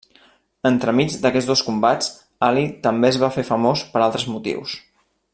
Entremig 0.69 1.17
d'aquests 1.25 1.49
dos 1.49 1.61
combats, 1.67 2.09
Ali 2.49 2.63
també 2.87 3.11
es 3.13 3.19
va 3.25 3.31
fer 3.39 3.47
famós 3.53 3.85
per 3.95 4.03
altres 4.07 4.27
motius. 4.37 4.75